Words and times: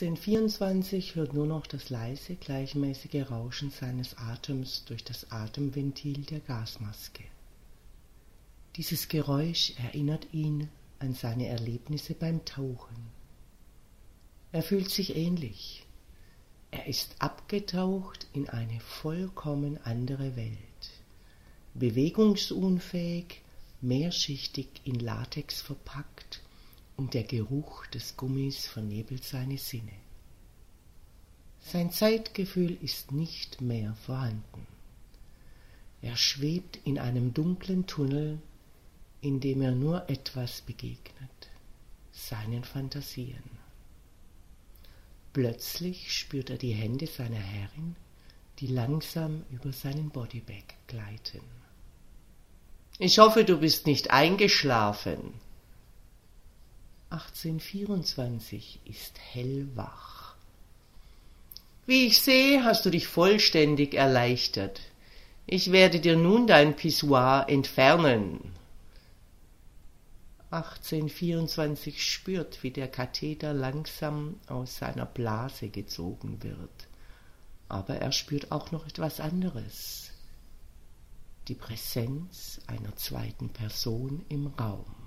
1824 0.00 1.16
hört 1.16 1.32
nur 1.34 1.46
noch 1.46 1.66
das 1.66 1.90
leise, 1.90 2.36
gleichmäßige 2.36 3.28
Rauschen 3.32 3.72
seines 3.72 4.16
Atems 4.16 4.84
durch 4.84 5.02
das 5.02 5.32
Atemventil 5.32 6.24
der 6.24 6.38
Gasmaske. 6.38 7.24
Dieses 8.76 9.08
Geräusch 9.08 9.72
erinnert 9.76 10.28
ihn 10.30 10.68
an 11.00 11.14
seine 11.14 11.48
Erlebnisse 11.48 12.14
beim 12.14 12.44
Tauchen. 12.44 12.94
Er 14.52 14.62
fühlt 14.62 14.88
sich 14.88 15.16
ähnlich. 15.16 15.84
Er 16.70 16.86
ist 16.86 17.16
abgetaucht 17.18 18.28
in 18.32 18.48
eine 18.48 18.78
vollkommen 18.78 19.80
andere 19.82 20.36
Welt, 20.36 20.90
bewegungsunfähig, 21.74 23.42
mehrschichtig 23.80 24.68
in 24.84 25.00
Latex 25.00 25.60
verpackt 25.60 26.40
und 26.98 27.14
der 27.14 27.22
Geruch 27.22 27.86
des 27.86 28.16
Gummis 28.16 28.66
vernebelt 28.66 29.22
seine 29.24 29.56
Sinne. 29.56 29.92
Sein 31.60 31.92
Zeitgefühl 31.92 32.76
ist 32.82 33.12
nicht 33.12 33.60
mehr 33.60 33.94
vorhanden. 33.94 34.66
Er 36.02 36.16
schwebt 36.16 36.80
in 36.84 36.98
einem 36.98 37.32
dunklen 37.32 37.86
Tunnel, 37.86 38.40
in 39.20 39.38
dem 39.38 39.62
er 39.62 39.72
nur 39.72 40.10
etwas 40.10 40.60
begegnet, 40.60 41.50
seinen 42.12 42.64
Fantasien. 42.64 43.44
Plötzlich 45.32 46.12
spürt 46.12 46.50
er 46.50 46.58
die 46.58 46.72
Hände 46.72 47.06
seiner 47.06 47.36
Herrin, 47.36 47.94
die 48.58 48.66
langsam 48.66 49.44
über 49.52 49.72
seinen 49.72 50.10
Bodybag 50.10 50.64
gleiten. 50.88 51.42
Ich 52.98 53.20
hoffe, 53.20 53.44
du 53.44 53.58
bist 53.58 53.86
nicht 53.86 54.10
eingeschlafen, 54.10 55.34
1824 57.10 58.80
ist 58.84 59.18
hellwach. 59.18 60.34
Wie 61.86 62.06
ich 62.06 62.20
sehe, 62.20 62.64
hast 62.64 62.84
du 62.84 62.90
dich 62.90 63.06
vollständig 63.08 63.94
erleichtert. 63.94 64.82
Ich 65.46 65.72
werde 65.72 66.00
dir 66.00 66.16
nun 66.16 66.46
dein 66.46 66.76
Pissoir 66.76 67.46
entfernen. 67.48 68.52
1824 70.50 72.04
spürt, 72.04 72.62
wie 72.62 72.70
der 72.70 72.88
Katheter 72.88 73.54
langsam 73.54 74.38
aus 74.46 74.76
seiner 74.76 75.06
Blase 75.06 75.70
gezogen 75.70 76.42
wird. 76.42 76.88
Aber 77.70 77.96
er 77.96 78.12
spürt 78.12 78.52
auch 78.52 78.70
noch 78.70 78.86
etwas 78.86 79.20
anderes. 79.20 80.10
Die 81.48 81.54
Präsenz 81.54 82.60
einer 82.66 82.94
zweiten 82.96 83.48
Person 83.48 84.26
im 84.28 84.48
Raum. 84.48 84.97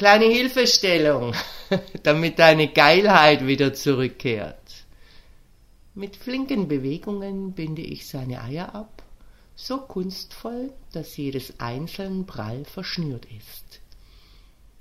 Kleine 0.00 0.24
Hilfestellung, 0.24 1.34
damit 2.04 2.38
deine 2.38 2.68
Geilheit 2.68 3.46
wieder 3.46 3.74
zurückkehrt. 3.74 4.86
Mit 5.94 6.16
flinken 6.16 6.68
Bewegungen 6.68 7.52
binde 7.52 7.82
ich 7.82 8.08
seine 8.08 8.40
Eier 8.42 8.74
ab, 8.74 9.02
so 9.56 9.76
kunstvoll, 9.76 10.72
dass 10.94 11.18
jedes 11.18 11.60
einzeln 11.60 12.24
prall 12.24 12.64
verschnürt 12.64 13.26
ist. 13.26 13.82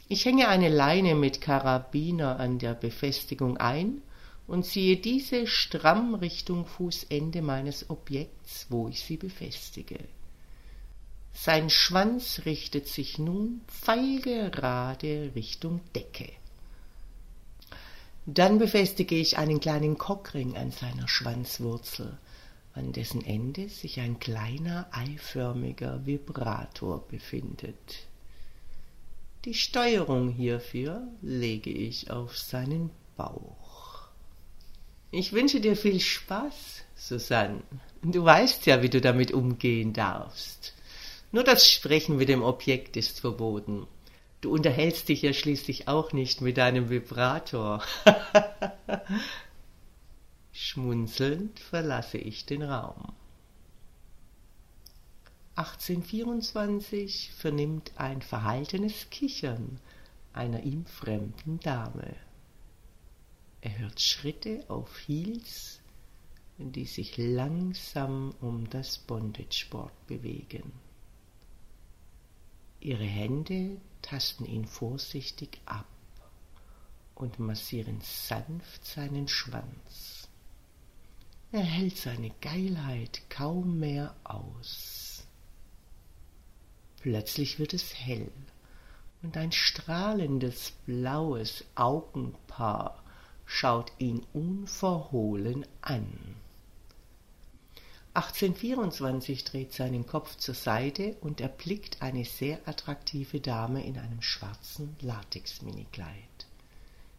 Ich 0.07 0.23
hänge 0.23 0.47
eine 0.47 0.69
Leine 0.69 1.15
mit 1.15 1.41
Karabiner 1.41 2.39
an 2.39 2.57
der 2.57 2.73
Befestigung 2.73 3.57
ein 3.57 4.01
und 4.47 4.65
ziehe 4.65 4.95
diese 4.95 5.47
stramm 5.47 6.15
Richtung 6.15 6.65
Fußende 6.65 7.41
meines 7.41 7.89
Objekts, 7.89 8.67
wo 8.69 8.87
ich 8.87 9.01
sie 9.01 9.17
befestige. 9.17 9.99
Sein 11.41 11.69
Schwanz 11.69 12.41
richtet 12.43 12.89
sich 12.89 13.17
nun 13.17 13.61
pfeilgerade 13.69 15.31
Richtung 15.35 15.79
Decke. 15.95 16.33
Dann 18.25 18.59
befestige 18.59 19.15
ich 19.15 19.37
einen 19.37 19.61
kleinen 19.61 19.97
Cockring 19.97 20.57
an 20.57 20.71
seiner 20.71 21.07
Schwanzwurzel, 21.07 22.17
an 22.73 22.91
dessen 22.91 23.23
Ende 23.23 23.69
sich 23.69 24.01
ein 24.01 24.19
kleiner 24.19 24.89
eiförmiger 24.91 26.05
Vibrator 26.05 27.07
befindet. 27.07 28.07
Die 29.45 29.53
Steuerung 29.53 30.27
hierfür 30.33 31.07
lege 31.21 31.69
ich 31.69 32.11
auf 32.11 32.37
seinen 32.37 32.89
Bauch. 33.15 34.09
Ich 35.09 35.31
wünsche 35.31 35.61
dir 35.61 35.77
viel 35.77 36.01
Spaß, 36.01 36.83
Susanne. 36.97 37.63
Du 38.03 38.25
weißt 38.25 38.65
ja, 38.65 38.81
wie 38.81 38.89
du 38.89 38.99
damit 38.99 39.31
umgehen 39.31 39.93
darfst. 39.93 40.73
Nur 41.31 41.43
das 41.43 41.69
Sprechen 41.69 42.17
mit 42.17 42.29
dem 42.29 42.41
Objekt 42.41 42.97
ist 42.97 43.19
verboten. 43.19 43.87
Du 44.41 44.51
unterhältst 44.51 45.09
dich 45.09 45.21
ja 45.21 45.33
schließlich 45.33 45.87
auch 45.87 46.13
nicht 46.13 46.41
mit 46.41 46.57
deinem 46.57 46.89
Vibrator. 46.89 47.83
Schmunzelnd 50.51 51.59
verlasse 51.59 52.17
ich 52.17 52.45
den 52.45 52.63
Raum. 52.63 53.13
1824 55.55 57.31
vernimmt 57.37 57.91
ein 57.97 58.21
verhaltenes 58.21 59.09
Kichern 59.09 59.79
einer 60.31 60.63
ihm 60.63 60.85
fremden 60.85 61.59
Dame. 61.59 62.15
Er 63.61 63.77
hört 63.79 63.99
Schritte 63.99 64.63
auf 64.69 64.89
Heels, 65.05 65.81
die 66.57 66.85
sich 66.85 67.17
langsam 67.17 68.33
um 68.39 68.69
das 68.69 68.97
Bondageboard 68.99 70.07
bewegen. 70.07 70.71
Ihre 72.81 73.03
Hände 73.03 73.77
tasten 74.01 74.45
ihn 74.45 74.65
vorsichtig 74.65 75.59
ab 75.65 75.85
und 77.15 77.39
massieren 77.39 77.99
sanft 78.01 78.85
seinen 78.85 79.27
Schwanz. 79.27 80.29
Er 81.51 81.63
hält 81.63 81.97
seine 81.97 82.31
Geilheit 82.41 83.21
kaum 83.29 83.79
mehr 83.79 84.15
aus. 84.23 85.25
Plötzlich 87.01 87.59
wird 87.59 87.73
es 87.73 87.93
hell 87.95 88.31
und 89.21 89.35
ein 89.35 89.51
strahlendes 89.51 90.71
blaues 90.85 91.65
Augenpaar 91.75 93.03
schaut 93.45 93.91
ihn 93.97 94.25
unverhohlen 94.31 95.65
an. 95.81 96.35
1824 98.15 99.43
dreht 99.43 99.73
seinen 99.73 100.07
Kopf 100.07 100.35
zur 100.37 100.55
Seite 100.55 101.15
und 101.21 101.41
erblickt 101.41 102.01
eine 102.01 102.25
sehr 102.25 102.67
attraktive 102.67 103.39
Dame 103.39 103.85
in 103.85 103.99
einem 103.99 104.21
schwarzen 104.23 104.95
Latex-Minikleid. 105.01 106.47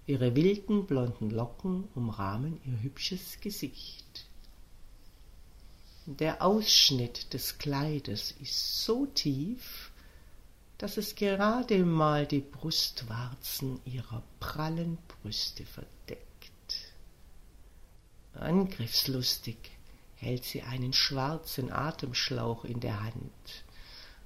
Ihre 0.06 0.34
wilden 0.34 0.86
blonden 0.86 1.30
Locken 1.30 1.84
umrahmen 1.94 2.60
ihr 2.64 2.82
hübsches 2.82 3.40
Gesicht. 3.40 4.26
Der 6.06 6.42
Ausschnitt 6.42 7.32
des 7.34 7.58
Kleides 7.58 8.32
ist 8.40 8.84
so 8.84 9.06
tief, 9.06 9.92
dass 10.76 10.96
es 10.96 11.14
gerade 11.14 11.84
mal 11.84 12.26
die 12.26 12.40
Brustwarzen 12.40 13.80
ihrer 13.84 14.24
prallen 14.40 14.98
Brüste 15.06 15.64
verdeckt. 15.64 16.26
Angriffslustig 18.32 19.70
hält 20.20 20.44
sie 20.44 20.62
einen 20.62 20.92
schwarzen 20.92 21.72
Atemschlauch 21.72 22.64
in 22.64 22.80
der 22.80 23.02
Hand, 23.02 23.64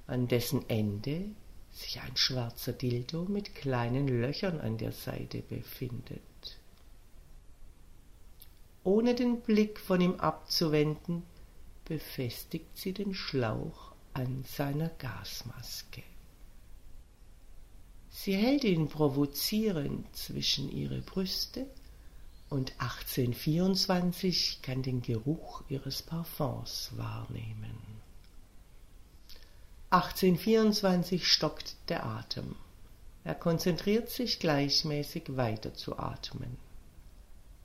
an 0.07 0.27
dessen 0.27 0.69
Ende 0.69 1.29
sich 1.71 2.01
ein 2.01 2.15
schwarzer 2.15 2.73
Dildo 2.73 3.25
mit 3.25 3.55
kleinen 3.55 4.07
Löchern 4.07 4.59
an 4.59 4.77
der 4.77 4.91
Seite 4.91 5.41
befindet. 5.41 6.21
Ohne 8.83 9.15
den 9.15 9.41
Blick 9.41 9.79
von 9.79 10.01
ihm 10.01 10.15
abzuwenden, 10.15 11.23
befestigt 11.85 12.77
sie 12.77 12.93
den 12.93 13.13
Schlauch 13.13 13.93
an 14.13 14.43
seiner 14.47 14.89
Gasmaske. 14.89 16.03
Sie 18.09 18.35
hält 18.35 18.63
ihn 18.63 18.89
provozierend 18.89 20.13
zwischen 20.15 20.69
ihre 20.71 21.01
Brüste 21.01 21.67
und 22.49 22.73
1824 22.79 24.61
kann 24.61 24.83
den 24.83 25.01
Geruch 25.01 25.63
ihres 25.69 26.01
Parfums 26.01 26.91
wahrnehmen. 26.95 27.77
1824 29.89 31.27
stockt 31.27 31.75
der 31.89 32.05
Atem. 32.05 32.55
Er 33.23 33.35
konzentriert 33.35 34.09
sich 34.09 34.39
gleichmäßig 34.39 35.35
weiter 35.35 35.73
zu 35.73 35.97
atmen. 35.97 36.57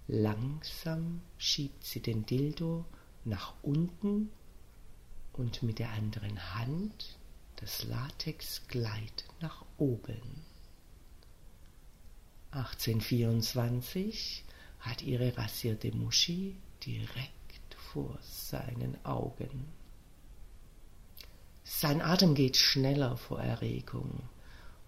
Langsam 0.06 1.20
schiebt 1.38 1.84
sie 1.84 2.00
den 2.00 2.24
Dildo 2.26 2.84
nach 3.24 3.54
unten 3.62 4.30
und 5.32 5.62
mit 5.62 5.78
der 5.78 5.90
anderen 5.90 6.54
Hand 6.54 7.18
das 7.56 7.84
Latexkleid 7.84 9.24
nach 9.40 9.64
oben. 9.76 10.44
1824 12.52 14.44
hat 14.80 15.02
ihre 15.02 15.36
rasierte 15.36 15.92
Muschi 15.92 16.56
direkt 16.84 17.74
vor 17.92 18.18
seinen 18.22 19.04
Augen. 19.04 19.66
Sein 21.64 22.00
Atem 22.00 22.34
geht 22.34 22.56
schneller 22.56 23.16
vor 23.16 23.40
Erregung 23.40 24.28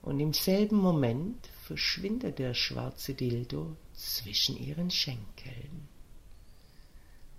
und 0.03 0.19
im 0.19 0.33
selben 0.33 0.77
Moment 0.77 1.47
verschwindet 1.65 2.39
der 2.39 2.55
schwarze 2.55 3.15
Dildo 3.15 3.77
zwischen 3.95 4.57
ihren 4.57 4.91
Schenkeln. 4.91 5.89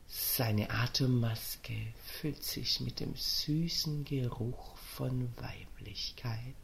Seine 0.08 0.70
Atemmaske 0.70 1.94
füllt 2.04 2.44
sich 2.44 2.80
mit 2.80 3.00
dem 3.00 3.16
süßen 3.16 4.06
Geruch 4.06 4.78
von 4.78 5.30
Weiblichkeit. 5.38 6.56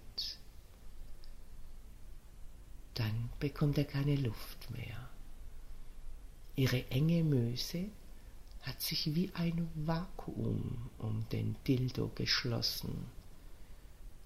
Dann 2.93 3.29
bekommt 3.39 3.77
er 3.77 3.85
keine 3.85 4.15
Luft 4.15 4.69
mehr. 4.71 5.08
Ihre 6.59 6.91
enge 6.91 7.23
Möse 7.23 7.85
hat 8.63 8.81
sich 8.81 9.15
wie 9.15 9.31
ein 9.33 9.69
Vakuum 9.75 10.89
um 10.97 11.25
den 11.31 11.55
Dildo 11.65 12.11
geschlossen. 12.15 13.05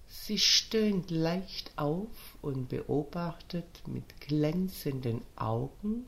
Sie 0.08 0.40
stöhnt 0.40 1.12
leicht 1.12 1.70
auf 1.78 2.36
und 2.42 2.70
beobachtet 2.70 3.86
mit 3.86 4.20
glänzenden 4.20 5.20
Augen 5.36 6.06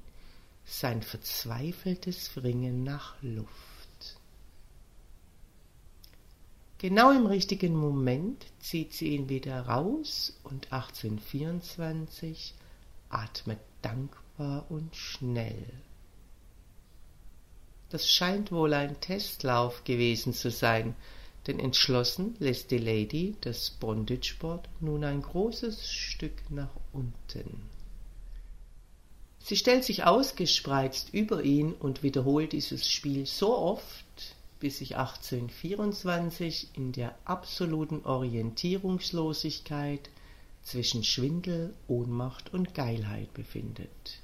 sein 0.64 1.00
verzweifeltes 1.00 2.42
Ringen 2.42 2.82
nach 2.82 3.14
Luft. 3.22 4.18
Genau 6.78 7.12
im 7.12 7.26
richtigen 7.26 7.76
Moment 7.76 8.46
zieht 8.58 8.94
sie 8.94 9.14
ihn 9.14 9.28
wieder 9.28 9.60
raus 9.68 10.36
und 10.42 10.72
1824 10.72 12.52
atmet 13.10 13.60
dankbar 13.80 14.68
und 14.68 14.96
schnell. 14.96 15.85
Das 17.90 18.08
scheint 18.08 18.50
wohl 18.50 18.72
ein 18.74 19.00
Testlauf 19.00 19.84
gewesen 19.84 20.32
zu 20.32 20.50
sein, 20.50 20.96
denn 21.46 21.60
entschlossen 21.60 22.34
lässt 22.40 22.72
die 22.72 22.78
Lady 22.78 23.36
das 23.40 23.70
Bondageboard 23.70 24.68
nun 24.80 25.04
ein 25.04 25.22
großes 25.22 25.92
Stück 25.92 26.50
nach 26.50 26.74
unten. 26.92 27.70
Sie 29.38 29.56
stellt 29.56 29.84
sich 29.84 30.02
ausgespreizt 30.02 31.14
über 31.14 31.44
ihn 31.44 31.72
und 31.72 32.02
wiederholt 32.02 32.52
dieses 32.52 32.90
Spiel 32.90 33.26
so 33.26 33.56
oft, 33.56 34.04
bis 34.58 34.78
sich 34.78 34.96
1824 34.96 36.70
in 36.74 36.90
der 36.90 37.14
absoluten 37.24 38.04
Orientierungslosigkeit 38.04 40.10
zwischen 40.64 41.04
Schwindel, 41.04 41.74
Ohnmacht 41.86 42.52
und 42.52 42.74
Geilheit 42.74 43.32
befindet. 43.34 44.20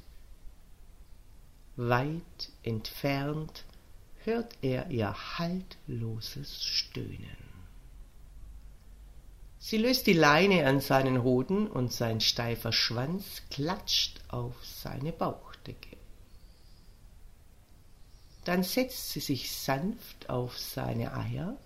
Weit 1.77 2.51
entfernt 2.63 3.65
hört 4.25 4.57
er 4.61 4.91
ihr 4.91 5.15
haltloses 5.39 6.63
Stöhnen. 6.63 7.53
Sie 9.59 9.79
löst 9.79 10.07
die 10.07 10.13
Leine 10.13 10.67
an 10.67 10.81
seinen 10.81 11.23
Hoden 11.23 11.69
und 11.69 11.93
sein 11.93 12.21
steifer 12.21 12.73
Schwanz 12.73 13.43
klatscht 13.51 14.21
auf 14.29 14.55
seine 14.65 15.13
Bauchdecke. 15.13 15.97
Dann 18.45 18.65
setzt 18.65 19.11
sie 19.11 19.21
sich 19.21 19.53
sanft 19.53 20.29
auf 20.29 20.59
seine 20.59 21.17
Eier, 21.17 21.57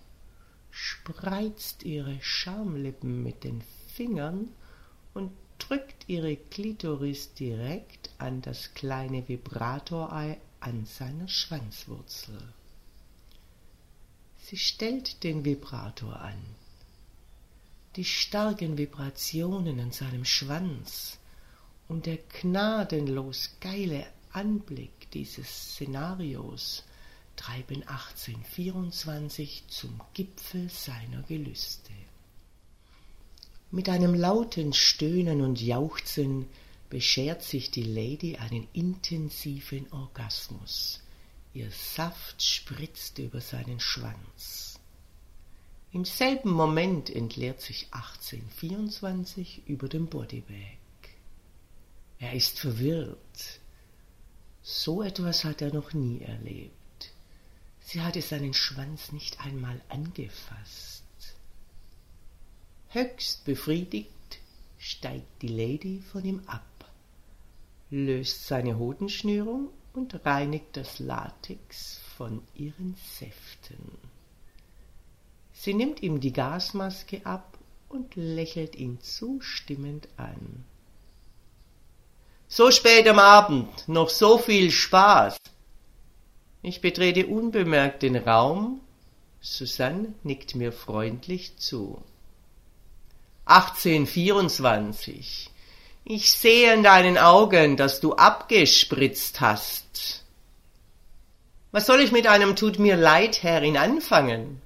spreizt 0.69 1.83
ihre 1.83 2.21
Schamlippen 2.21 3.23
mit 3.23 3.43
den 3.43 3.63
Fingern 3.87 4.53
und 5.13 5.31
drückt 5.59 6.07
ihre 6.07 6.35
Klitoris 6.35 7.33
direkt 7.33 8.09
an 8.17 8.41
das 8.41 8.73
kleine 8.73 9.27
Vibratorei 9.27 10.39
an 10.59 10.85
seiner 10.85 11.27
Schwanzwurzel. 11.27 12.37
Sie 14.39 14.57
stellt 14.57 15.23
den 15.23 15.43
Vibrator 15.43 16.19
an. 16.19 16.41
Die 17.95 18.05
starken 18.05 18.77
Vibrationen 18.77 19.79
an 19.79 19.91
seinem 19.91 20.23
Schwanz 20.23 21.17
und 21.87 22.05
der 22.05 22.17
gnadenlos 22.17 23.51
geile 23.59 24.05
Anblick 24.31 25.09
dieses 25.11 25.47
Szenarios 25.47 26.83
treiben 27.35 27.83
1824 27.87 29.63
zum 29.67 30.01
Gipfel 30.13 30.69
seiner 30.69 31.23
Gelüste. 31.23 31.91
Mit 33.69 33.89
einem 33.89 34.13
lauten 34.13 34.71
Stöhnen 34.71 35.41
und 35.41 35.61
Jauchzen 35.61 36.47
beschert 36.89 37.43
sich 37.43 37.69
die 37.69 37.83
Lady 37.83 38.37
einen 38.37 38.67
intensiven 38.71 39.91
Orgasmus. 39.91 41.01
Ihr 41.53 41.69
Saft 41.71 42.41
spritzt 42.41 43.19
über 43.19 43.41
seinen 43.41 43.81
Schwanz. 43.81 44.79
Im 45.91 46.05
selben 46.05 46.51
Moment 46.51 47.09
entleert 47.09 47.59
sich 47.59 47.87
1824 47.91 49.67
über 49.67 49.89
dem 49.89 50.07
Bodybag. 50.07 50.77
Er 52.19 52.33
ist 52.33 52.59
verwirrt. 52.59 53.59
So 54.61 55.01
etwas 55.01 55.43
hat 55.43 55.61
er 55.61 55.73
noch 55.73 55.93
nie 55.93 56.21
erlebt. 56.21 57.13
Sie 57.81 58.01
hatte 58.01 58.21
seinen 58.21 58.53
Schwanz 58.53 59.11
nicht 59.11 59.39
einmal 59.41 59.81
angefasst. 59.89 61.03
Höchst 62.89 63.43
befriedigt 63.43 64.39
steigt 64.77 65.41
die 65.41 65.49
Lady 65.49 66.01
von 66.01 66.23
ihm 66.23 66.41
ab, 66.47 66.85
löst 67.89 68.47
seine 68.47 68.79
Hodenschnürung 68.79 69.69
und 69.93 70.25
reinigt 70.25 70.77
das 70.77 70.99
Latex 70.99 71.99
von 72.15 72.41
ihren 72.55 72.95
Säften. 73.19 73.97
Sie 75.51 75.73
nimmt 75.73 76.01
ihm 76.01 76.21
die 76.21 76.31
Gasmaske 76.31 77.25
ab 77.25 77.57
und 77.89 78.15
lächelt 78.15 78.75
ihn 78.77 79.01
zustimmend 79.01 80.07
an. 80.15 80.63
So 82.47 82.71
spät 82.71 83.05
am 83.09 83.19
Abend, 83.19 83.89
noch 83.89 84.09
so 84.09 84.37
viel 84.37 84.71
Spaß. 84.71 85.37
Ich 86.61 86.79
betrete 86.79 87.27
unbemerkt 87.27 88.01
den 88.03 88.15
Raum. 88.15 88.79
Susanne 89.41 90.13
nickt 90.23 90.55
mir 90.55 90.71
freundlich 90.71 91.57
zu. 91.57 92.01
1824. 93.47 95.49
Ich 96.03 96.31
sehe 96.31 96.73
in 96.73 96.83
deinen 96.83 97.17
Augen, 97.17 97.77
dass 97.77 97.99
du 97.99 98.13
abgespritzt 98.13 99.41
hast. 99.41 100.23
Was 101.71 101.85
soll 101.85 101.99
ich 101.99 102.11
mit 102.11 102.27
einem 102.27 102.55
Tut 102.55 102.79
mir 102.79 102.95
leid, 102.95 103.43
Herrin, 103.43 103.77
anfangen? 103.77 104.61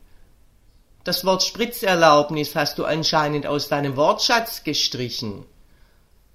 Das 1.03 1.25
Wort 1.25 1.41
Spritzerlaubnis 1.41 2.55
hast 2.55 2.77
du 2.77 2.85
anscheinend 2.85 3.47
aus 3.47 3.69
deinem 3.69 3.97
Wortschatz 3.97 4.63
gestrichen. 4.63 5.45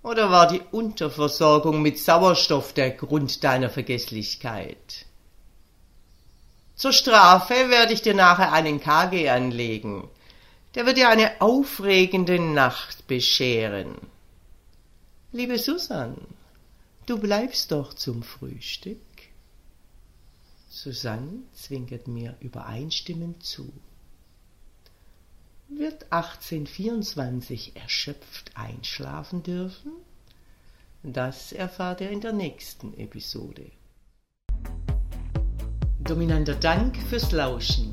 Oder 0.02 0.30
war 0.30 0.48
die 0.48 0.62
Unterversorgung 0.72 1.82
mit 1.82 1.98
Sauerstoff 1.98 2.72
der 2.72 2.90
Grund 2.90 3.44
deiner 3.44 3.70
Vergesslichkeit? 3.70 5.06
Zur 6.74 6.92
Strafe 6.92 7.70
werde 7.70 7.92
ich 7.92 8.02
dir 8.02 8.14
nachher 8.14 8.52
einen 8.52 8.80
KG 8.80 9.30
anlegen. 9.30 10.08
Der 10.76 10.86
wird 10.86 10.98
dir 10.98 11.08
eine 11.08 11.40
aufregende 11.40 12.38
Nacht 12.38 13.08
bescheren. 13.08 13.96
Liebe 15.32 15.58
Susan, 15.58 16.16
du 17.06 17.18
bleibst 17.18 17.72
doch 17.72 17.94
zum 17.94 18.22
Frühstück. 18.22 19.00
Susanne 20.68 21.40
zwinkert 21.52 22.06
mir 22.06 22.36
übereinstimmend 22.38 23.42
zu 23.42 23.72
wird 25.68 26.12
1824 26.12 27.76
erschöpft 27.76 28.52
einschlafen 28.54 29.42
dürfen? 29.42 29.92
Das 31.02 31.52
erfahrt 31.52 32.00
ihr 32.00 32.10
in 32.10 32.20
der 32.20 32.32
nächsten 32.32 32.94
Episode. 32.98 33.70
Dominanter 36.00 36.54
Dank 36.54 36.96
fürs 37.08 37.32
Lauschen. 37.32 37.92